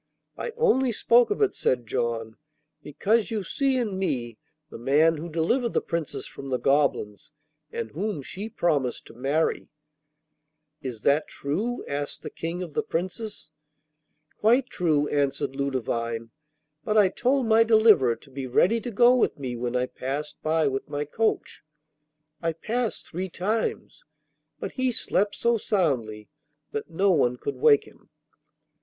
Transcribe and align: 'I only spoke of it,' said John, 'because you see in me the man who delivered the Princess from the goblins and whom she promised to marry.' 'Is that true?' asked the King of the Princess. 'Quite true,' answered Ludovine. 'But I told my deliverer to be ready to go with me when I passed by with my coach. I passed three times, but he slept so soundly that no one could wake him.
'I 0.35 0.53
only 0.57 0.91
spoke 0.91 1.29
of 1.29 1.43
it,' 1.43 1.53
said 1.53 1.85
John, 1.85 2.35
'because 2.81 3.29
you 3.29 3.43
see 3.43 3.77
in 3.77 3.99
me 3.99 4.39
the 4.71 4.79
man 4.79 5.17
who 5.17 5.29
delivered 5.29 5.73
the 5.73 5.79
Princess 5.81 6.25
from 6.25 6.49
the 6.49 6.57
goblins 6.57 7.33
and 7.71 7.91
whom 7.91 8.23
she 8.23 8.49
promised 8.49 9.05
to 9.05 9.13
marry.' 9.13 9.69
'Is 10.81 11.03
that 11.03 11.27
true?' 11.27 11.85
asked 11.87 12.23
the 12.23 12.31
King 12.31 12.63
of 12.63 12.73
the 12.73 12.81
Princess. 12.81 13.51
'Quite 14.39 14.71
true,' 14.71 15.07
answered 15.09 15.55
Ludovine. 15.55 16.31
'But 16.83 16.97
I 16.97 17.07
told 17.09 17.45
my 17.45 17.63
deliverer 17.63 18.15
to 18.15 18.31
be 18.31 18.47
ready 18.47 18.81
to 18.81 18.89
go 18.89 19.13
with 19.15 19.37
me 19.37 19.55
when 19.55 19.75
I 19.75 19.85
passed 19.85 20.35
by 20.41 20.67
with 20.67 20.89
my 20.89 21.05
coach. 21.05 21.61
I 22.41 22.53
passed 22.53 23.05
three 23.05 23.29
times, 23.29 24.03
but 24.59 24.71
he 24.71 24.91
slept 24.91 25.35
so 25.35 25.59
soundly 25.59 26.27
that 26.71 26.89
no 26.89 27.11
one 27.11 27.37
could 27.37 27.57
wake 27.57 27.83
him. 27.83 28.09